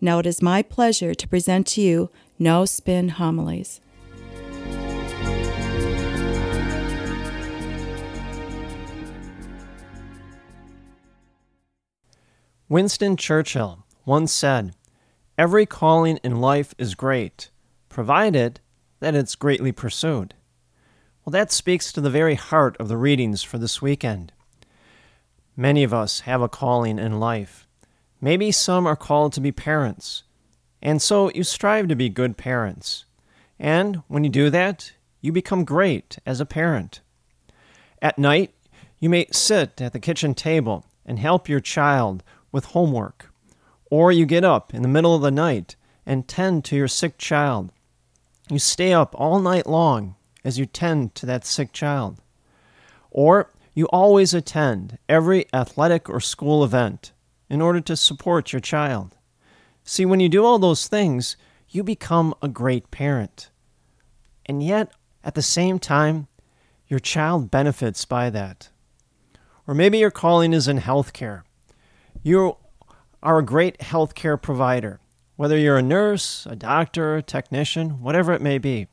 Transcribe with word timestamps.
Now 0.00 0.18
it 0.18 0.26
is 0.26 0.42
my 0.42 0.62
pleasure 0.62 1.14
to 1.14 1.28
present 1.28 1.66
to 1.68 1.80
you 1.80 2.10
No 2.38 2.64
Spin 2.64 3.10
Homilies. 3.10 3.80
Winston 12.68 13.16
Churchill 13.16 13.84
once 14.04 14.32
said, 14.32 14.74
Every 15.36 15.66
calling 15.66 16.18
in 16.24 16.40
life 16.40 16.74
is 16.78 16.94
great, 16.94 17.50
provided 17.88 18.60
that 19.00 19.14
it's 19.14 19.34
greatly 19.34 19.70
pursued. 19.70 20.34
Well, 21.24 21.30
that 21.32 21.52
speaks 21.52 21.92
to 21.92 22.00
the 22.00 22.10
very 22.10 22.34
heart 22.34 22.76
of 22.78 22.88
the 22.88 22.96
readings 22.96 23.42
for 23.42 23.58
this 23.58 23.82
weekend. 23.82 24.32
Many 25.56 25.84
of 25.84 25.94
us 25.94 26.20
have 26.20 26.42
a 26.42 26.48
calling 26.48 26.98
in 26.98 27.20
life. 27.20 27.68
Maybe 28.24 28.50
some 28.50 28.86
are 28.86 28.96
called 28.96 29.34
to 29.34 29.42
be 29.42 29.52
parents, 29.52 30.22
and 30.80 31.02
so 31.02 31.30
you 31.32 31.44
strive 31.44 31.88
to 31.88 31.94
be 31.94 32.08
good 32.08 32.38
parents. 32.38 33.04
And 33.58 33.96
when 34.08 34.24
you 34.24 34.30
do 34.30 34.48
that, 34.48 34.94
you 35.20 35.30
become 35.30 35.66
great 35.66 36.16
as 36.24 36.40
a 36.40 36.46
parent. 36.46 37.02
At 38.00 38.18
night, 38.18 38.54
you 38.98 39.10
may 39.10 39.26
sit 39.30 39.82
at 39.82 39.92
the 39.92 39.98
kitchen 39.98 40.32
table 40.32 40.86
and 41.04 41.18
help 41.18 41.50
your 41.50 41.60
child 41.60 42.22
with 42.50 42.72
homework 42.72 43.28
or 43.90 44.10
you 44.10 44.24
get 44.24 44.42
up 44.42 44.72
in 44.72 44.80
the 44.80 44.88
middle 44.88 45.14
of 45.14 45.20
the 45.20 45.30
night 45.30 45.76
and 46.06 46.26
tend 46.26 46.64
to 46.64 46.76
your 46.76 46.88
sick 46.88 47.18
child. 47.18 47.70
You 48.50 48.58
stay 48.58 48.94
up 48.94 49.14
all 49.18 49.38
night 49.38 49.66
long 49.66 50.16
as 50.42 50.58
you 50.58 50.64
tend 50.64 51.14
to 51.16 51.26
that 51.26 51.44
sick 51.44 51.74
child. 51.74 52.22
Or 53.10 53.50
you 53.74 53.84
always 53.88 54.32
attend 54.32 54.96
every 55.10 55.44
athletic 55.52 56.08
or 56.08 56.20
school 56.20 56.64
event 56.64 57.12
in 57.48 57.60
order 57.60 57.80
to 57.80 57.96
support 57.96 58.52
your 58.52 58.60
child. 58.60 59.14
See, 59.84 60.04
when 60.04 60.20
you 60.20 60.28
do 60.28 60.44
all 60.44 60.58
those 60.58 60.88
things, 60.88 61.36
you 61.68 61.82
become 61.82 62.34
a 62.42 62.48
great 62.48 62.90
parent. 62.90 63.50
And 64.46 64.62
yet, 64.62 64.92
at 65.22 65.34
the 65.34 65.42
same 65.42 65.78
time, 65.78 66.28
your 66.86 67.00
child 67.00 67.50
benefits 67.50 68.04
by 68.04 68.30
that. 68.30 68.68
Or 69.66 69.74
maybe 69.74 69.98
your 69.98 70.10
calling 70.10 70.52
is 70.52 70.68
in 70.68 70.78
healthcare. 70.78 71.42
You 72.22 72.56
are 73.22 73.38
a 73.38 73.44
great 73.44 73.78
healthcare 73.78 74.40
provider. 74.40 75.00
Whether 75.36 75.58
you're 75.58 75.78
a 75.78 75.82
nurse, 75.82 76.46
a 76.46 76.54
doctor, 76.54 77.16
a 77.16 77.22
technician, 77.22 78.02
whatever 78.02 78.32
it 78.32 78.42
may 78.42 78.58
be, 78.58 78.86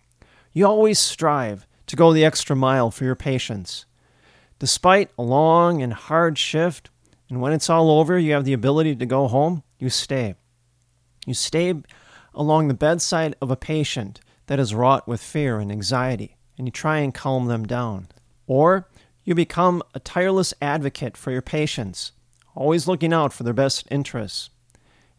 you 0.53 0.65
always 0.65 0.99
strive 0.99 1.67
to 1.87 1.95
go 1.95 2.13
the 2.13 2.25
extra 2.25 2.55
mile 2.55 2.89
for 2.89 3.03
your 3.03 3.15
patients. 3.15 3.85
Despite 4.57 5.11
a 5.17 5.23
long 5.23 5.81
and 5.81 5.93
hard 5.93 6.37
shift, 6.37 6.89
and 7.31 7.39
when 7.39 7.53
it's 7.53 7.69
all 7.69 7.89
over, 7.89 8.19
you 8.19 8.33
have 8.33 8.43
the 8.43 8.51
ability 8.51 8.93
to 8.97 9.05
go 9.05 9.29
home, 9.29 9.63
you 9.79 9.89
stay. 9.89 10.35
You 11.25 11.33
stay 11.33 11.73
along 12.35 12.67
the 12.67 12.73
bedside 12.73 13.37
of 13.41 13.49
a 13.49 13.55
patient 13.55 14.19
that 14.47 14.59
is 14.59 14.75
wrought 14.75 15.07
with 15.07 15.23
fear 15.23 15.57
and 15.57 15.71
anxiety, 15.71 16.35
and 16.57 16.67
you 16.67 16.71
try 16.73 16.97
and 16.97 17.13
calm 17.13 17.45
them 17.47 17.65
down. 17.65 18.09
Or 18.47 18.89
you 19.23 19.33
become 19.33 19.81
a 19.95 19.99
tireless 20.01 20.53
advocate 20.61 21.15
for 21.15 21.31
your 21.31 21.41
patients 21.41 22.11
always 22.53 22.85
looking 22.85 23.13
out 23.13 23.31
for 23.31 23.43
their 23.43 23.53
best 23.53 23.87
interests. 23.89 24.49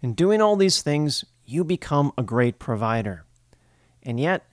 In 0.02 0.12
doing 0.12 0.42
all 0.42 0.56
these 0.56 0.82
things, 0.82 1.24
you 1.46 1.64
become 1.64 2.12
a 2.18 2.22
great 2.22 2.58
provider. 2.58 3.24
And 4.02 4.20
yet, 4.20 4.44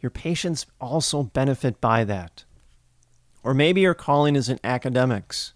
your 0.00 0.10
patients 0.10 0.66
also 0.80 1.22
benefit 1.22 1.80
by 1.80 2.02
that. 2.02 2.42
Or 3.44 3.54
maybe 3.54 3.82
your 3.82 3.94
calling 3.94 4.34
is 4.34 4.48
in 4.48 4.58
academics. 4.64 5.52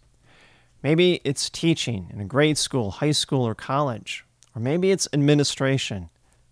Maybe 0.82 1.20
it's 1.24 1.50
teaching 1.50 2.08
in 2.12 2.20
a 2.20 2.24
grade 2.24 2.56
school, 2.56 2.92
high 2.92 3.10
school, 3.10 3.42
or 3.42 3.54
college. 3.54 4.24
Or 4.54 4.62
maybe 4.62 4.90
it's 4.90 5.08
administration. 5.12 6.08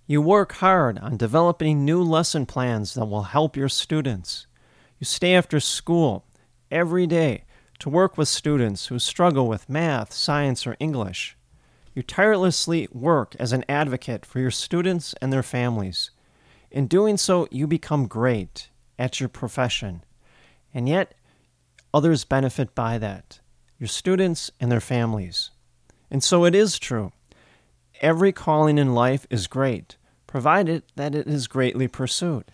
You 0.07 0.21
work 0.21 0.53
hard 0.53 0.99
on 0.99 1.17
developing 1.17 1.85
new 1.85 2.03
lesson 2.03 2.45
plans 2.47 2.95
that 2.95 3.07
will 3.07 3.25
help 3.25 3.57
your 3.57 3.69
students. 3.69 4.47
You 4.99 5.05
stay 5.05 5.35
after 5.35 5.61
school 5.61 6.25
every 6.71 7.07
day 7.07 7.45
to 7.79 7.89
work 7.89 8.17
with 8.17 8.29
students 8.29 8.87
who 8.87 8.99
struggle 8.99 9.47
with 9.47 9.69
math, 9.69 10.13
science, 10.13 10.67
or 10.67 10.77
English. 10.81 11.37
You 11.95 12.03
tirelessly 12.03 12.89
work 12.93 13.37
as 13.39 13.53
an 13.53 13.65
advocate 13.69 14.27
for 14.27 14.41
your 14.41 14.51
students 14.51 15.15
and 15.21 15.33
their 15.33 15.43
families. 15.43 16.11
In 16.71 16.89
doing 16.89 17.17
so, 17.17 17.47
you 17.51 17.67
become 17.67 18.09
great 18.09 18.71
at 18.99 19.21
your 19.21 19.29
profession. 19.29 20.03
And 20.75 20.89
yet, 20.89 21.15
others 21.95 22.25
benefit 22.25 22.75
by 22.75 22.99
that 22.99 23.41
your 23.79 23.89
students 23.89 24.51
and 24.61 24.71
their 24.71 24.81
families. 24.81 25.51
And 26.11 26.23
so 26.23 26.45
it 26.45 26.55
is 26.55 26.79
true. 26.79 27.13
Every 28.01 28.33
calling 28.33 28.79
in 28.79 28.95
life 28.95 29.27
is 29.31 29.47
great, 29.47 29.97
provided 30.27 30.83
that 30.97 31.15
it 31.15 31.27
is 31.27 31.47
greatly 31.47 31.89
pursued. 31.89 32.45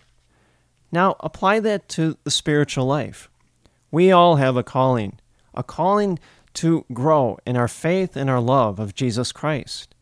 Now, 0.91 1.15
apply 1.19 1.59
that 1.61 1.89
to 1.89 2.17
the 2.23 2.31
spiritual 2.31 2.85
life. 2.85 3.29
We 3.91 4.11
all 4.11 4.37
have 4.37 4.55
a 4.55 4.63
calling, 4.63 5.19
a 5.53 5.63
calling 5.63 6.19
to 6.55 6.85
grow 6.93 7.39
in 7.45 7.57
our 7.57 7.67
faith 7.67 8.15
and 8.15 8.29
our 8.29 8.39
love 8.39 8.79
of 8.79 8.95
Jesus 8.95 9.31
Christ. 9.31 9.95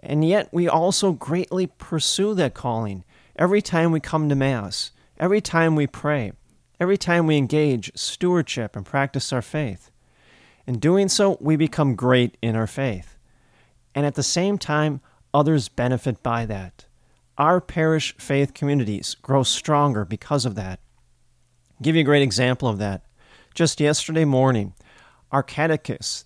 And 0.00 0.24
yet 0.26 0.48
we 0.52 0.68
also 0.68 1.12
greatly 1.12 1.66
pursue 1.66 2.34
that 2.34 2.54
calling 2.54 3.04
every 3.34 3.60
time 3.60 3.92
we 3.92 4.00
come 4.00 4.28
to 4.28 4.34
Mass, 4.34 4.92
every 5.18 5.40
time 5.40 5.74
we 5.74 5.86
pray, 5.86 6.32
every 6.78 6.96
time 6.96 7.26
we 7.26 7.36
engage 7.36 7.90
stewardship 7.96 8.76
and 8.76 8.86
practice 8.86 9.32
our 9.32 9.42
faith. 9.42 9.90
In 10.66 10.78
doing 10.80 11.08
so, 11.08 11.36
we 11.40 11.56
become 11.56 11.94
great 11.94 12.36
in 12.42 12.56
our 12.56 12.66
faith. 12.66 13.16
And 13.94 14.04
at 14.04 14.14
the 14.14 14.22
same 14.22 14.58
time, 14.58 15.00
others 15.32 15.68
benefit 15.68 16.22
by 16.22 16.44
that. 16.46 16.86
Our 17.38 17.60
parish 17.60 18.16
faith 18.18 18.52
communities 18.52 19.14
grow 19.22 19.42
stronger 19.42 20.04
because 20.04 20.44
of 20.44 20.54
that. 20.56 20.80
I'll 21.70 21.82
give 21.84 21.94
you 21.94 22.00
a 22.00 22.04
great 22.04 22.22
example 22.22 22.68
of 22.68 22.78
that. 22.78 23.02
Just 23.54 23.80
yesterday 23.80 24.24
morning, 24.24 24.74
our 25.30 25.42
catechists, 25.42 26.24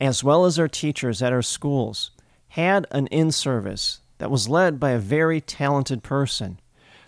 as 0.00 0.24
well 0.24 0.44
as 0.44 0.58
our 0.58 0.68
teachers 0.68 1.22
at 1.22 1.32
our 1.32 1.42
schools, 1.42 2.10
had 2.48 2.86
an 2.90 3.06
in 3.08 3.30
service 3.30 4.00
that 4.18 4.30
was 4.30 4.48
led 4.48 4.80
by 4.80 4.90
a 4.90 4.98
very 4.98 5.40
talented 5.40 6.02
person. 6.02 6.58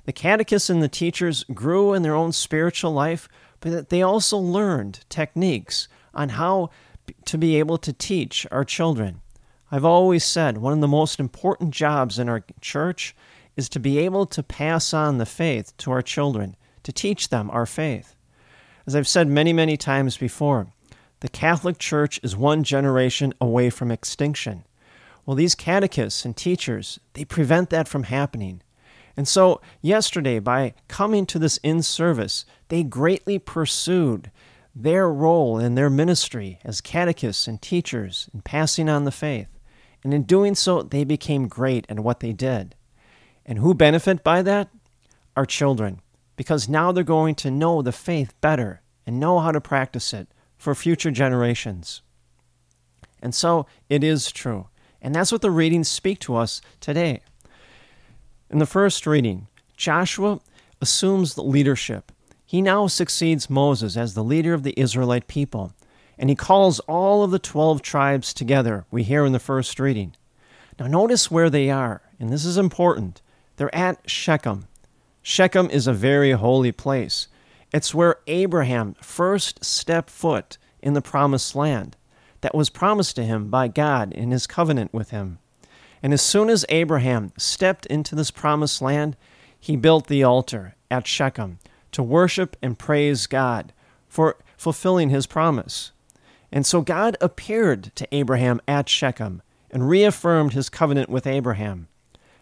The 0.05 0.13
catechists 0.13 0.71
and 0.71 0.83
the 0.83 0.89
teachers 0.89 1.45
grew 1.45 1.95
in 1.95 2.03
their 2.03 2.15
own 2.15 2.33
spiritual 2.33 2.93
life, 2.93 3.29
but 3.61 3.89
they 3.89 4.03
also 4.03 4.37
learned 4.39 5.05
techniques 5.09 5.89
on 6.15 6.31
how 6.31 6.71
to 7.27 7.39
be 7.39 7.59
able 7.59 7.79
to 7.79 7.93
teach 7.93 8.47
our 8.51 8.65
children. 8.65 9.21
I've 9.71 9.85
always 9.85 10.25
said 10.25 10.59
one 10.59 10.73
of 10.73 10.81
the 10.81 10.89
most 10.89 11.19
important 11.19 11.73
jobs 11.73 12.19
in 12.19 12.29
our 12.29 12.45
church 12.61 13.15
is 13.57 13.69
to 13.71 13.81
be 13.81 13.99
able 13.99 14.27
to 14.27 14.43
pass 14.43 14.93
on 14.93 15.19
the 15.19 15.27
faith 15.27 15.77
to 15.79 15.91
our 15.91 16.03
children, 16.03 16.57
to 16.83 16.93
teach 16.93 17.29
them 17.29 17.51
our 17.51 17.67
faith. 17.67 18.15
As 18.87 18.95
I've 18.95 19.09
said 19.09 19.29
many, 19.29 19.53
many 19.53 19.77
times 19.77 20.17
before, 20.17 20.69
the 21.21 21.29
Catholic 21.29 21.79
Church 21.79 22.21
is 22.23 22.37
one 22.37 22.65
generation 22.65 23.33
away 23.41 23.71
from 23.71 23.91
extinction. 23.91 24.65
Well, 25.25 25.37
these 25.37 25.55
catechists 25.55 26.25
and 26.25 26.37
teachers, 26.37 27.01
they 27.15 27.25
prevent 27.25 27.71
that 27.71 27.89
from 27.89 28.05
happening. 28.05 28.61
And 29.17 29.27
so, 29.27 29.61
yesterday, 29.81 30.39
by 30.39 30.75
coming 30.89 31.25
to 31.27 31.39
this 31.39 31.57
in 31.59 31.83
service, 31.83 32.45
they 32.69 32.83
greatly 32.83 33.39
pursued 33.39 34.31
their 34.75 35.09
role 35.09 35.59
in 35.59 35.75
their 35.75 35.91
ministry 35.91 36.59
as 36.65 36.81
catechists 36.81 37.47
and 37.47 37.61
teachers 37.63 38.29
in 38.35 38.41
passing 38.43 38.89
on 38.89 39.05
the 39.05 39.13
faith. 39.13 39.49
And 40.03 40.13
in 40.13 40.25
doing 40.25 40.55
so, 40.55 40.83
they 40.83 41.05
became 41.05 41.49
great 41.49 41.87
at 41.89 42.01
what 42.01 42.21
they 42.21 42.33
did. 42.33 42.75
And 43.47 43.59
who 43.59 43.75
benefit 43.75 44.25
by 44.25 44.43
that? 44.43 44.69
Our 45.37 45.47
children 45.47 46.01
because 46.37 46.69
now 46.69 46.93
they're 46.93 47.05
going 47.05 47.35
to 47.37 47.51
know 47.51 47.83
the 47.83 47.93
faith 47.93 48.35
better 48.41 48.83
and 49.07 49.21
know 49.21 49.39
how 49.39 49.53
to 49.53 49.61
practice 49.61 50.13
it 50.13 50.29
for 50.57 50.75
future 50.75 51.11
generations. 51.11 52.03
And 53.23 53.35
so 53.35 53.67
it 53.89 54.03
is 54.03 54.33
true. 54.33 54.69
And 55.01 55.15
that's 55.15 55.33
what 55.33 55.43
the 55.43 55.51
readings 55.51 55.89
speak 55.89 56.19
to 56.21 56.37
us 56.37 56.61
today. 56.81 57.21
In 58.51 58.59
the 58.59 58.67
first 58.67 59.07
reading, 59.07 59.49
Joshua 59.77 60.41
assumes 60.81 61.35
the 61.35 61.43
leadership. 61.43 62.13
He 62.55 62.63
now 62.63 62.87
succeeds 62.87 63.51
Moses 63.51 63.97
as 63.97 64.15
the 64.15 64.23
leader 64.23 64.55
of 64.55 64.63
the 64.63 64.79
Israelite 64.79 65.27
people, 65.27 65.73
and 66.17 66.31
he 66.31 66.37
calls 66.37 66.79
all 66.87 67.25
of 67.25 67.33
the 67.33 67.41
12 67.41 67.83
tribes 67.83 68.33
together, 68.33 68.85
we 68.93 69.03
hear 69.03 69.25
in 69.25 69.33
the 69.33 69.41
first 69.41 69.81
reading. 69.81 70.15
Now, 70.79 70.87
notice 70.87 71.33
where 71.33 71.51
they 71.51 71.69
are 71.69 72.03
and 72.21 72.31
this 72.31 72.45
is 72.45 72.57
important. 72.57 73.23
They're 73.57 73.75
at 73.75 74.09
Shechem. 74.09 74.69
Shechem 75.21 75.69
is 75.69 75.89
a 75.89 75.93
very 75.93 76.31
holy 76.31 76.71
place. 76.71 77.27
It's 77.73 77.93
where 77.93 78.19
Abraham 78.29 78.95
first 79.03 79.65
stepped 79.65 80.11
foot 80.11 80.57
in 80.81 80.95
the 80.95 81.03
promised 81.03 81.57
land 81.57 81.97
that 82.43 82.55
was 82.55 82.71
promised 82.71 83.17
to 83.17 83.25
him 83.25 83.51
by 83.51 83.67
God 83.67 84.13
in 84.13 84.31
his 84.31 84.47
covenant 84.47 84.95
with 84.95 85.11
him. 85.11 85.41
And 86.05 86.13
as 86.13 86.23
soon 86.23 86.49
as 86.49 86.65
Abraham 86.69 87.33
stepped 87.37 87.85
into 87.87 88.15
this 88.15 88.31
promised 88.31 88.81
land, 88.81 89.17
he 89.59 89.75
built 89.75 90.07
the 90.07 90.23
altar 90.23 90.77
at 90.89 91.09
Shechem 91.09 91.59
to 91.95 92.03
worship 92.03 92.57
and 92.63 92.79
praise 92.79 93.27
God 93.27 93.73
for 94.09 94.37
fulfilling 94.57 95.11
his 95.11 95.27
promise. 95.27 95.93
And 96.53 96.65
so 96.65 96.83
God 96.83 97.17
appeared 97.21 97.95
to 97.97 98.07
Abraham 98.13 98.61
at 98.69 98.89
Shechem 98.89 99.43
and 99.71 99.89
reaffirmed 99.89 100.53
his 100.53 100.69
covenant 100.69 101.09
with 101.09 101.27
Abraham. 101.27 101.89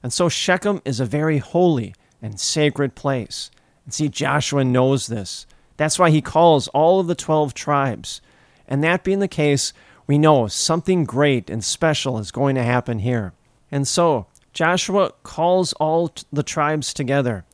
And 0.03 0.13
so 0.13 0.29
Shechem 0.29 0.83
is 0.85 1.01
a 1.01 1.07
very 1.07 1.39
holy 1.39 1.95
and 2.21 2.39
sacred 2.39 2.95
place. 2.95 3.51
And 3.85 3.95
see, 3.95 4.09
Joshua 4.09 4.65
knows 4.65 5.07
this. 5.07 5.47
That's 5.77 5.99
why 5.99 6.11
he 6.11 6.21
calls 6.21 6.69
all 6.69 7.01
of 7.01 7.07
the 7.07 7.15
12 7.15 7.55
tribes. 7.55 8.21
And 8.69 8.85
that 8.85 9.05
being 9.05 9.21
the 9.21 9.29
case, 9.29 9.73
we 10.07 10.19
know 10.19 10.47
something 10.47 11.05
great 11.05 11.49
and 11.49 11.65
special 11.65 12.19
is 12.19 12.31
going 12.31 12.55
to 12.57 12.63
happen 12.63 12.99
here. 12.99 13.33
And 13.71 13.89
so 13.89 14.27
Joshua 14.53 15.13
calls 15.23 15.73
all 15.75 16.13
the 16.33 16.43
tribes 16.43 16.93
together 16.93 17.45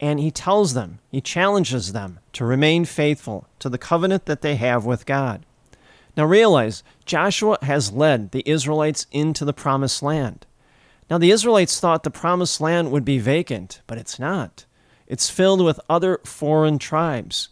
and 0.00 0.18
he 0.18 0.30
tells 0.30 0.72
them, 0.74 0.98
he 1.10 1.20
challenges 1.20 1.92
them 1.92 2.18
to 2.32 2.44
remain 2.44 2.86
faithful 2.86 3.46
to 3.58 3.68
the 3.68 3.78
covenant 3.78 4.24
that 4.24 4.40
they 4.40 4.56
have 4.56 4.86
with 4.86 5.06
God. 5.06 5.44
Now 6.16 6.24
realize, 6.24 6.82
Joshua 7.04 7.58
has 7.62 7.92
led 7.92 8.32
the 8.32 8.42
Israelites 8.48 9.06
into 9.12 9.44
the 9.44 9.52
promised 9.52 10.02
land. 10.02 10.46
Now 11.10 11.18
the 11.18 11.30
Israelites 11.30 11.78
thought 11.78 12.02
the 12.02 12.10
promised 12.10 12.60
land 12.60 12.90
would 12.90 13.04
be 13.04 13.18
vacant, 13.18 13.82
but 13.86 13.98
it's 13.98 14.18
not. 14.18 14.64
It's 15.06 15.28
filled 15.28 15.62
with 15.62 15.80
other 15.88 16.20
foreign 16.24 16.78
tribes, 16.78 17.50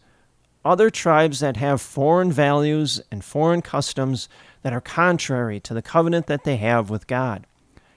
other 0.64 0.90
tribes 0.90 1.40
that 1.40 1.56
have 1.56 1.80
foreign 1.80 2.32
values 2.32 3.00
and 3.10 3.24
foreign 3.24 3.62
customs 3.62 4.28
that 4.62 4.72
are 4.72 4.80
contrary 4.80 5.60
to 5.60 5.74
the 5.74 5.82
covenant 5.82 6.26
that 6.28 6.44
they 6.44 6.56
have 6.56 6.88
with 6.88 7.06
God. 7.06 7.46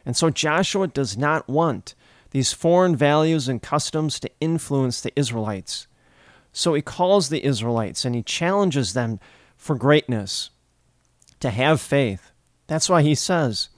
And 0.06 0.18
so 0.18 0.30
Joshua 0.30 0.88
does 0.88 1.18
not 1.18 1.48
want 1.48 1.96
these 2.32 2.54
foreign 2.54 2.96
values 2.96 3.48
and 3.48 3.62
customs 3.62 4.20
to 4.20 4.32
influence 4.40 5.02
the 5.02 5.18
Israelites. 5.18 5.88
So 6.52 6.74
he 6.74 6.82
calls 6.82 7.30
the 7.30 7.46
Israelites 7.46 8.04
and 8.04 8.16
he 8.16 8.24
challenges 8.24 8.94
them 8.94 9.20
for 9.56 9.76
greatness 9.76 10.50
to 11.40 11.50
have 11.50 11.80
faith. 11.80 12.32
That's 12.68 12.90
why 12.90 13.02
he 13.02 13.16
says, 13.16 13.70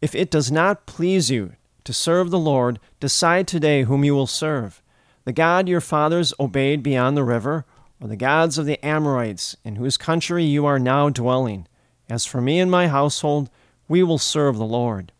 If 0.00 0.14
it 0.14 0.30
does 0.30 0.50
not 0.52 0.86
please 0.86 1.30
you 1.30 1.52
to 1.84 1.92
serve 1.92 2.30
the 2.30 2.38
Lord, 2.38 2.78
decide 3.00 3.46
today 3.46 3.82
whom 3.82 4.04
you 4.04 4.14
will 4.14 4.26
serve 4.26 4.82
the 5.26 5.32
God 5.32 5.68
your 5.68 5.80
fathers 5.80 6.32
obeyed 6.38 6.84
beyond 6.84 7.16
the 7.16 7.24
river, 7.24 7.66
or 8.00 8.06
the 8.06 8.16
gods 8.16 8.58
of 8.58 8.66
the 8.66 8.82
Amorites, 8.86 9.56
in 9.64 9.74
whose 9.74 9.96
country 9.96 10.44
you 10.44 10.64
are 10.64 10.78
now 10.78 11.10
dwelling. 11.10 11.66
As 12.08 12.24
for 12.24 12.40
me 12.40 12.60
and 12.60 12.70
my 12.70 12.86
household, 12.86 13.50
we 13.88 14.04
will 14.04 14.18
serve 14.18 14.56
the 14.56 14.64
Lord. 14.64 15.10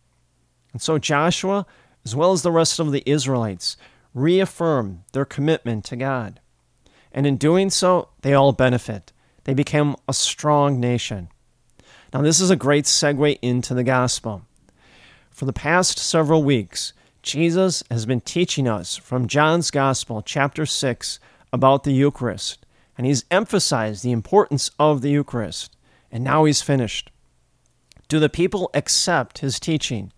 And 0.72 0.80
so 0.80 0.98
Joshua, 0.98 1.66
as 2.06 2.14
well 2.14 2.30
as 2.30 2.42
the 2.42 2.52
rest 2.52 2.78
of 2.78 2.92
the 2.92 3.02
Israelites, 3.04 3.76
reaffirm 4.14 5.02
their 5.10 5.24
commitment 5.24 5.84
to 5.84 5.96
God. 5.96 6.38
And 7.10 7.26
in 7.26 7.36
doing 7.36 7.68
so, 7.68 8.10
they 8.22 8.32
all 8.32 8.52
benefit. 8.52 9.12
They 9.42 9.54
become 9.54 9.96
a 10.06 10.12
strong 10.12 10.78
nation. 10.78 11.30
Now, 12.14 12.22
this 12.22 12.40
is 12.40 12.48
a 12.48 12.54
great 12.54 12.84
segue 12.84 13.40
into 13.42 13.74
the 13.74 13.82
gospel. 13.82 14.42
For 15.32 15.46
the 15.46 15.52
past 15.52 15.98
several 15.98 16.44
weeks, 16.44 16.92
Jesus 17.24 17.82
has 17.90 18.06
been 18.06 18.20
teaching 18.20 18.68
us 18.68 18.96
from 18.96 19.26
John's 19.26 19.72
Gospel, 19.72 20.22
chapter 20.22 20.64
6, 20.64 21.18
about 21.52 21.82
the 21.82 21.92
Eucharist, 21.92 22.64
and 22.96 23.04
he's 23.04 23.24
emphasized 23.32 24.04
the 24.04 24.12
importance 24.12 24.70
of 24.78 25.02
the 25.02 25.10
Eucharist, 25.10 25.76
and 26.12 26.22
now 26.22 26.44
he's 26.44 26.62
finished. 26.62 27.10
Do 28.06 28.20
the 28.20 28.28
people 28.28 28.70
accept 28.74 29.38
his 29.38 29.58
teaching? 29.58 30.12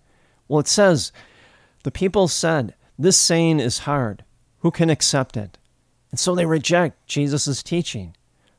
Well, 0.49 0.61
it 0.61 0.69
says, 0.69 1.13
The 1.89 1.93
people 1.93 2.29
said, 2.29 2.75
This 2.99 3.17
saying 3.17 3.61
is 3.61 3.79
hard. 3.89 4.23
Who 4.59 4.71
can 4.71 4.91
accept 4.91 5.39
it? 5.39 5.57
And 6.11 6.21
so 6.21 6.35
they 6.35 6.45
reject 6.45 7.07
Jesus' 7.07 7.63
teaching. 7.63 8.15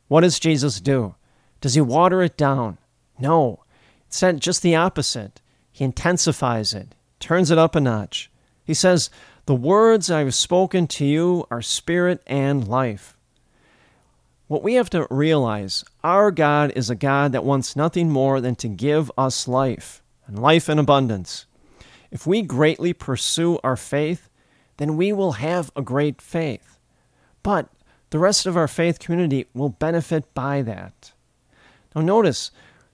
What 0.08 0.22
does 0.22 0.40
Jesus 0.40 0.82
do? 0.82 1.14
Does 1.62 1.76
he 1.76 1.82
water 1.82 2.24
it 2.24 2.38
down? 2.38 2.80
No, 3.20 3.60
It's 4.08 4.24
just 4.40 4.64
the 4.64 4.76
opposite. 4.76 5.42
He 5.72 5.86
intensifies 5.86 6.74
it, 6.74 6.96
turns 7.20 7.52
it 7.52 7.60
up 7.60 7.76
a 7.76 7.80
notch. 7.80 8.32
He 8.64 8.74
says, 8.74 9.12
The 9.46 9.54
words 9.54 10.10
I 10.10 10.22
have 10.22 10.34
spoken 10.34 10.88
to 10.88 11.06
you 11.06 11.46
are 11.52 11.62
spirit 11.62 12.24
and 12.26 12.68
life. 12.68 13.16
What 14.48 14.64
we 14.64 14.74
have 14.74 14.90
to 14.90 15.06
realize, 15.12 15.86
our 16.04 16.32
God 16.32 16.72
is 16.76 16.90
a 16.90 16.96
God 16.96 17.34
that 17.34 17.46
wants 17.46 17.76
nothing 17.76 18.10
more 18.10 18.42
than 18.42 18.56
to 18.56 18.68
give 18.68 19.12
us 19.20 19.48
life, 19.48 20.02
and 20.26 20.40
life 20.40 20.68
in 20.68 20.80
abundance. 20.80 21.46
If 22.12 22.26
we 22.26 22.42
greatly 22.42 22.94
pursue 22.94 23.60
our 23.64 23.76
faith, 23.76 24.30
then 24.78 24.98
we 24.98 25.14
will 25.14 25.34
have 25.34 25.72
a 25.76 25.82
great 25.82 26.22
faith. 26.22 26.80
But 27.44 27.70
the 28.10 28.20
rest 28.20 28.46
of 28.46 28.58
our 28.58 28.68
faith 28.68 29.00
community 29.00 29.48
will 29.54 29.70
benefit 29.70 30.34
by 30.34 30.62
that. 30.64 31.12
Now, 31.96 32.02
notice 32.02 32.52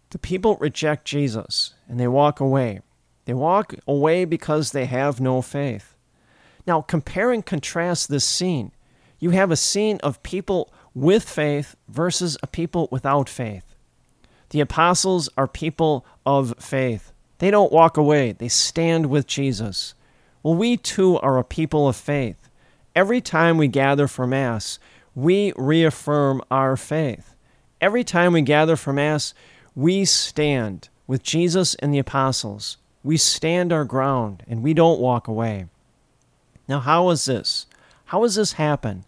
the 0.09 0.17
people 0.17 0.57
reject 0.57 1.05
Jesus 1.05 1.73
and 1.87 1.99
they 1.99 2.07
walk 2.07 2.39
away. 2.39 2.81
They 3.25 3.33
walk 3.33 3.73
away 3.87 4.25
because 4.25 4.71
they 4.71 4.85
have 4.85 5.19
no 5.19 5.41
faith. 5.41 5.95
Now, 6.67 6.81
compare 6.81 7.31
and 7.31 7.45
contrast 7.45 8.09
this 8.09 8.25
scene. 8.25 8.71
You 9.19 9.31
have 9.31 9.51
a 9.51 9.55
scene 9.55 9.99
of 10.03 10.21
people 10.23 10.73
with 10.93 11.27
faith 11.27 11.75
versus 11.87 12.37
a 12.43 12.47
people 12.47 12.87
without 12.91 13.29
faith. 13.29 13.75
The 14.49 14.61
apostles 14.61 15.29
are 15.37 15.47
people 15.47 16.05
of 16.25 16.55
faith. 16.59 17.11
They 17.39 17.51
don't 17.51 17.71
walk 17.71 17.97
away, 17.97 18.31
they 18.31 18.47
stand 18.47 19.07
with 19.07 19.27
Jesus. 19.27 19.93
Well, 20.41 20.55
we 20.55 20.77
too 20.77 21.17
are 21.19 21.37
a 21.37 21.43
people 21.43 21.87
of 21.87 21.95
faith. 21.95 22.49
Every 22.95 23.19
time 23.19 23.57
we 23.57 23.67
gather 23.67 24.07
for 24.07 24.25
Mass, 24.25 24.79
we 25.15 25.53
reaffirm 25.57 26.41
our 26.51 26.77
faith. 26.77 27.35
Every 27.81 28.03
time 28.03 28.33
we 28.33 28.41
gather 28.41 28.75
for 28.75 28.93
Mass, 28.93 29.33
we 29.75 30.05
stand 30.05 30.89
with 31.07 31.23
Jesus 31.23 31.75
and 31.75 31.93
the 31.93 31.99
apostles. 31.99 32.77
We 33.03 33.17
stand 33.17 33.73
our 33.73 33.85
ground 33.85 34.43
and 34.47 34.63
we 34.63 34.73
don't 34.73 34.99
walk 34.99 35.27
away. 35.27 35.65
Now, 36.67 36.79
how 36.79 37.09
is 37.09 37.25
this? 37.25 37.65
How 38.05 38.21
does 38.21 38.35
this 38.35 38.53
happen? 38.53 39.05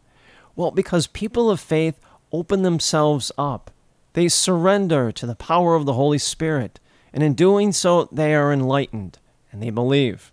Well, 0.56 0.72
because 0.72 1.08
people 1.08 1.50
of 1.50 1.60
faith 1.60 2.00
open 2.32 2.64
themselves 2.64 3.32
up. 3.38 3.72
They 4.14 4.28
surrender 4.28 5.12
to 5.12 5.26
the 5.26 5.36
power 5.36 5.76
of 5.76 5.86
the 5.86 5.94
Holy 5.94 6.18
Spirit, 6.18 6.80
and 7.14 7.24
in 7.24 7.34
doing 7.34 7.72
so, 7.72 8.06
they 8.12 8.36
are 8.36 8.52
enlightened 8.52 9.20
and 9.52 9.62
they 9.62 9.70
believe. 9.70 10.32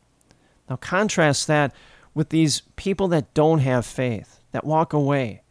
Now, 0.69 0.77
contrast 0.77 1.47
that 1.47 1.75
with 2.15 2.31
these 2.31 2.63
people 2.77 3.09
that 3.09 3.35
don't 3.35 3.61
have 3.61 3.85
faith, 3.87 4.41
that 4.53 4.65
walk 4.65 4.93
away, 4.93 5.43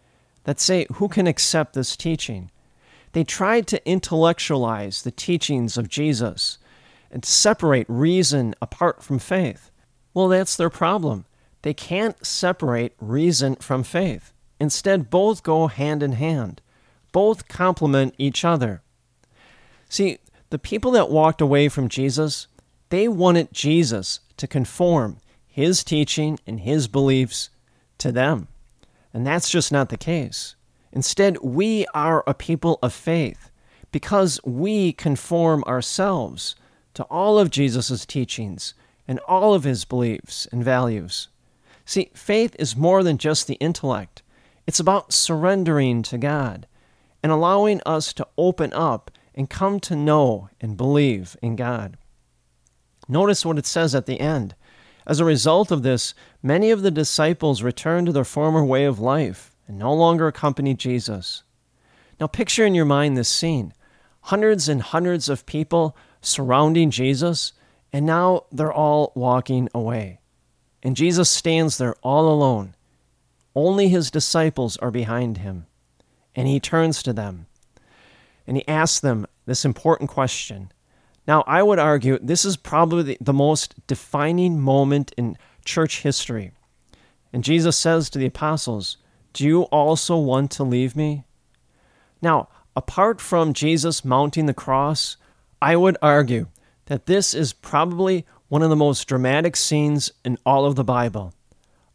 that 0.43 0.59
say, 0.59 0.87
Who 0.93 1.07
can 1.07 1.27
accept 1.27 1.73
this 1.73 1.95
teaching? 1.95 2.49
They 3.13 3.23
tried 3.23 3.67
to 3.67 3.87
intellectualize 3.89 5.03
the 5.03 5.11
teachings 5.11 5.77
of 5.77 5.87
Jesus 5.87 6.57
and 7.11 7.23
separate 7.23 7.85
reason 7.87 8.55
apart 8.61 9.03
from 9.03 9.19
faith. 9.19 9.69
Well, 10.13 10.27
that's 10.27 10.55
their 10.55 10.69
problem. 10.69 11.25
They 11.61 11.73
can't 11.73 12.25
separate 12.25 12.93
reason 12.99 13.55
from 13.57 13.83
faith. 13.83 14.33
Instead, 14.59 15.09
both 15.09 15.43
go 15.43 15.67
hand 15.67 16.01
in 16.01 16.13
hand, 16.13 16.61
both 17.11 17.47
complement 17.47 18.15
each 18.17 18.43
other. 18.43 18.81
See, 19.89 20.17
the 20.53 20.59
people 20.59 20.91
that 20.91 21.09
walked 21.09 21.41
away 21.41 21.67
from 21.67 21.89
Jesus, 21.89 22.45
they 22.89 23.07
wanted 23.07 23.51
Jesus 23.51 24.19
to 24.37 24.45
conform 24.45 25.17
his 25.47 25.83
teaching 25.83 26.39
and 26.45 26.59
his 26.59 26.87
beliefs 26.87 27.49
to 27.97 28.11
them. 28.11 28.47
And 29.11 29.25
that's 29.25 29.49
just 29.49 29.71
not 29.71 29.89
the 29.89 29.97
case. 29.97 30.53
Instead, 30.91 31.39
we 31.41 31.87
are 31.95 32.23
a 32.27 32.35
people 32.35 32.77
of 32.83 32.93
faith 32.93 33.49
because 33.91 34.39
we 34.45 34.91
conform 34.93 35.63
ourselves 35.63 36.55
to 36.93 37.01
all 37.05 37.39
of 37.39 37.49
Jesus' 37.49 38.05
teachings 38.05 38.75
and 39.07 39.17
all 39.21 39.55
of 39.55 39.63
his 39.63 39.85
beliefs 39.85 40.47
and 40.51 40.63
values. 40.63 41.29
See, 41.83 42.11
faith 42.13 42.55
is 42.59 42.75
more 42.75 43.01
than 43.01 43.17
just 43.17 43.47
the 43.47 43.55
intellect, 43.55 44.21
it's 44.67 44.79
about 44.79 45.13
surrendering 45.13 46.03
to 46.03 46.19
God 46.19 46.67
and 47.23 47.31
allowing 47.31 47.81
us 47.87 48.13
to 48.13 48.27
open 48.37 48.71
up 48.73 49.09
and 49.35 49.49
come 49.49 49.79
to 49.81 49.95
know 49.95 50.49
and 50.61 50.77
believe 50.77 51.35
in 51.41 51.55
God. 51.55 51.97
Notice 53.07 53.45
what 53.45 53.57
it 53.57 53.65
says 53.65 53.93
at 53.93 54.05
the 54.05 54.19
end. 54.19 54.55
As 55.05 55.19
a 55.19 55.25
result 55.25 55.71
of 55.71 55.83
this, 55.83 56.13
many 56.41 56.71
of 56.71 56.81
the 56.81 56.91
disciples 56.91 57.63
returned 57.63 58.07
to 58.07 58.13
their 58.13 58.23
former 58.23 58.63
way 58.63 58.85
of 58.85 58.99
life 58.99 59.51
and 59.67 59.77
no 59.77 59.93
longer 59.93 60.27
accompany 60.27 60.73
Jesus. 60.73 61.43
Now, 62.19 62.27
picture 62.27 62.65
in 62.65 62.75
your 62.75 62.85
mind 62.85 63.17
this 63.17 63.29
scene 63.29 63.73
hundreds 64.21 64.69
and 64.69 64.81
hundreds 64.81 65.27
of 65.27 65.45
people 65.45 65.97
surrounding 66.21 66.89
Jesus, 66.89 67.51
And 67.91 68.05
now 68.05 68.45
they're 68.51 68.73
all 68.73 69.11
walking 69.15 69.69
away. 69.75 70.19
And 70.81 70.95
Jesus 70.95 71.29
stands 71.29 71.77
there 71.77 71.95
all 72.01 72.27
alone. 72.27 72.75
Only 73.55 73.89
his 73.89 74.09
disciples 74.09 74.77
are 74.77 74.89
behind 74.89 75.39
him. 75.39 75.67
And 76.35 76.47
he 76.47 76.59
turns 76.59 77.03
to 77.03 77.13
them 77.13 77.45
and 78.47 78.57
he 78.57 78.67
asks 78.67 78.99
them 78.99 79.25
this 79.45 79.65
important 79.65 80.09
question. 80.09 80.71
Now, 81.27 81.43
I 81.47 81.63
would 81.63 81.79
argue 81.79 82.19
this 82.21 82.43
is 82.43 82.57
probably 82.57 83.17
the 83.19 83.33
most 83.33 83.75
defining 83.87 84.59
moment 84.59 85.13
in 85.17 85.37
church 85.63 86.01
history. 86.01 86.51
And 87.31 87.43
Jesus 87.43 87.77
says 87.77 88.09
to 88.09 88.19
the 88.19 88.25
apostles, 88.25 88.97
Do 89.31 89.45
you 89.45 89.63
also 89.63 90.17
want 90.17 90.51
to 90.51 90.63
leave 90.63 90.95
me? 90.95 91.23
Now, 92.21 92.49
apart 92.75 93.21
from 93.21 93.53
Jesus 93.53 94.05
mounting 94.05 94.45
the 94.45 94.53
cross, 94.53 95.17
I 95.61 95.75
would 95.75 95.97
argue 96.01 96.47
that 96.85 97.05
this 97.05 97.33
is 97.33 97.53
probably 97.53 98.25
one 98.49 98.61
of 98.61 98.69
the 98.69 98.75
most 98.75 99.07
dramatic 99.07 99.55
scenes 99.55 100.11
in 100.23 100.37
all 100.45 100.65
of 100.65 100.75
the 100.75 100.83
Bible. 100.83 101.33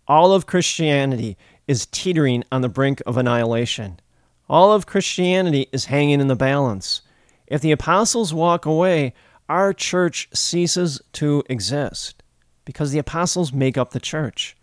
All 0.07 0.33
of 0.33 0.47
Christianity 0.47 1.37
is 1.67 1.87
teetering 1.87 2.45
on 2.51 2.63
the 2.63 2.69
brink 2.69 3.03
of 3.05 3.19
annihilation. 3.19 4.01
All 4.49 4.73
of 4.73 4.87
Christianity 4.87 5.69
is 5.73 5.87
hanging 5.87 6.21
in 6.21 6.29
the 6.29 6.37
balance. 6.37 7.03
If 7.47 7.61
the 7.61 7.73
apostles 7.73 8.33
walk 8.33 8.65
away, 8.65 9.15
our 9.49 9.73
church 9.73 10.29
ceases 10.33 11.01
to 11.15 11.43
exist 11.49 12.23
because 12.65 12.93
the 12.93 12.99
apostles 12.99 13.53
make 13.53 13.79
up 13.79 13.91
the 13.91 14.01
church. 14.01 14.57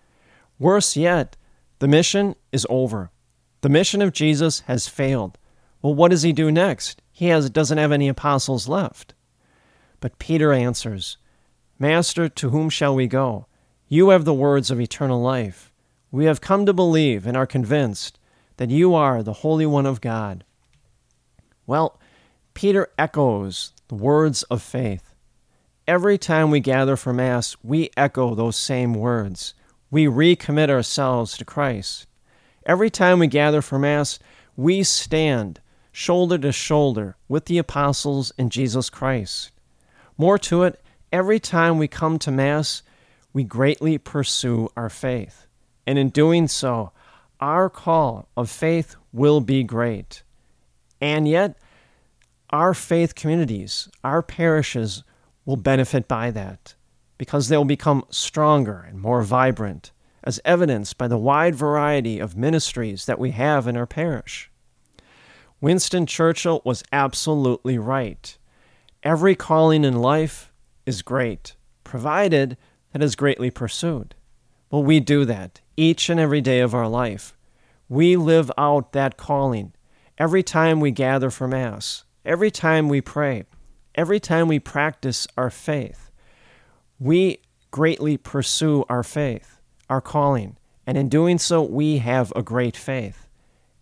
Worse 0.60 0.96
yet, 0.96 1.38
the 1.80 1.88
mission 1.88 2.36
is 2.52 2.66
over. 2.70 3.12
The 3.62 3.70
mission 3.70 4.02
of 4.02 4.14
Jesus 4.14 4.62
has 4.62 4.88
failed. 4.88 5.38
Well, 5.82 5.96
what 5.96 6.12
does 6.12 6.22
he 6.22 6.34
do 6.34 6.52
next? 6.52 7.02
He 7.12 7.28
has, 7.28 7.50
doesn't 7.50 7.78
have 7.78 7.92
any 7.92 8.08
apostles 8.08 8.68
left. 8.68 9.14
But 10.00 10.20
Peter 10.20 10.54
answers, 10.54 11.18
Master, 11.80 12.30
to 12.30 12.50
whom 12.50 12.70
shall 12.70 12.96
we 12.96 13.08
go? 13.08 13.48
You 13.88 14.10
have 14.10 14.26
the 14.26 14.34
words 14.34 14.72
of 14.72 14.80
eternal 14.80 15.22
life. 15.22 15.72
We 16.12 16.26
have 16.26 16.42
come 16.42 16.66
to 16.66 16.74
believe 16.74 17.28
and 17.28 17.36
are 17.36 17.48
convinced 17.48 18.20
that 18.58 18.70
you 18.70 18.94
are 18.94 19.22
the 19.22 19.34
Holy 19.34 19.66
One 19.66 19.86
of 19.86 20.02
God. 20.02 20.44
Well, 21.68 22.00
Peter 22.54 22.90
echoes 22.98 23.74
the 23.88 23.96
words 23.96 24.44
of 24.44 24.62
faith. 24.62 25.14
Every 25.88 26.18
time 26.18 26.50
we 26.50 26.60
gather 26.60 26.96
for 26.96 27.14
Mass, 27.14 27.56
we 27.64 27.92
echo 27.96 28.34
those 28.34 28.56
same 28.56 28.94
words. 28.94 29.54
We 29.92 30.06
recommit 30.06 30.70
ourselves 30.70 31.38
to 31.38 31.46
Christ. 31.46 32.08
Every 32.66 32.90
time 32.90 33.20
we 33.20 33.28
gather 33.28 33.62
for 33.62 33.78
Mass, 33.78 34.18
we 34.56 34.84
stand 34.84 35.60
shoulder 35.92 36.38
to 36.40 36.52
shoulder 36.52 37.16
with 37.28 37.46
the 37.46 37.58
apostles 37.58 38.34
and 38.38 38.52
Jesus 38.52 38.90
Christ. 38.90 39.52
More 40.18 40.40
to 40.40 40.64
it, 40.64 40.82
every 41.12 41.40
time 41.40 41.78
we 41.78 41.88
come 41.88 42.18
to 42.20 42.32
Mass, 42.32 42.82
we 43.32 43.44
greatly 43.44 43.98
pursue 43.98 44.70
our 44.76 44.90
faith. 44.90 45.46
And 45.86 46.00
in 46.00 46.10
doing 46.10 46.48
so, 46.48 46.92
our 47.46 47.70
call 47.70 48.28
of 48.36 48.50
faith 48.50 48.96
will 49.14 49.40
be 49.40 49.62
great. 49.62 50.24
And 51.00 51.28
yet, 51.28 51.56
our 52.50 52.74
faith 52.74 53.14
communities, 53.14 53.88
our 54.04 54.24
parishes 54.24 55.04
will 55.46 55.56
benefit 55.56 56.08
by 56.08 56.32
that 56.32 56.74
because 57.20 57.48
they'll 57.48 57.64
become 57.64 58.04
stronger 58.10 58.84
and 58.90 59.00
more 59.00 59.22
vibrant, 59.22 59.92
as 60.24 60.42
evidenced 60.44 60.98
by 60.98 61.08
the 61.08 61.20
wide 61.20 61.54
variety 61.54 62.18
of 62.18 62.36
ministries 62.36 63.06
that 63.06 63.20
we 63.20 63.30
have 63.30 63.68
in 63.68 63.78
our 63.78 63.86
parish. 63.86 64.50
Winston 65.62 66.08
Churchill 66.08 66.64
was 66.66 66.84
absolutely 66.92 67.78
right. 67.78 68.40
Every 69.04 69.36
calling 69.36 69.84
in 69.84 70.02
life 70.02 70.52
is 70.88 71.04
great, 71.04 71.56
provided 71.84 72.58
that 72.92 73.04
is 73.04 73.16
greatly 73.16 73.52
pursued. 73.52 74.16
Well, 74.72 74.84
we 74.84 75.00
do 75.00 75.26
that 75.26 75.62
each 75.78 76.10
and 76.10 76.20
every 76.20 76.42
day 76.42 76.60
of 76.60 76.74
our 76.74 76.88
life. 76.88 77.36
We 77.90 78.16
live 78.16 78.52
out 78.58 78.94
that 78.94 79.18
calling 79.18 79.74
every 80.18 80.44
time 80.44 80.80
we 80.80 80.92
gather 80.92 81.30
for 81.30 81.48
Mass, 81.48 82.04
every 82.24 82.52
time 82.52 82.90
we 82.90 83.02
pray, 83.02 83.44
every 83.94 84.20
time 84.20 84.48
we 84.48 84.60
practice 84.60 85.28
our 85.38 85.50
faith. 85.50 86.12
We 87.00 87.40
greatly 87.72 88.18
pursue 88.18 88.86
our 88.90 89.04
faith, 89.04 89.60
our 89.90 90.02
calling, 90.02 90.58
and 90.88 90.98
in 90.98 91.10
doing 91.10 91.38
so, 91.38 91.62
we 91.62 91.98
have 91.98 92.32
a 92.36 92.44
great 92.44 92.78
faith. 92.78 93.28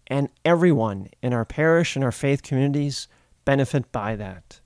And 0.07 0.29
everyone 0.45 1.09
in 1.21 1.33
our 1.33 1.45
parish 1.45 1.95
and 1.95 2.03
our 2.03 2.11
faith 2.11 2.43
communities 2.43 3.07
benefit 3.45 3.91
by 3.91 4.15
that. 4.15 4.59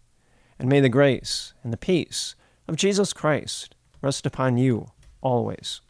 And 0.59 0.69
may 0.69 0.79
the 0.79 0.89
grace 0.89 1.53
and 1.63 1.71
the 1.73 1.77
peace 1.77 2.35
of 2.67 2.75
Jesus 2.75 3.13
Christ 3.13 3.75
rest 4.01 4.25
upon 4.25 4.57
you 4.57 4.87
always. 5.21 5.81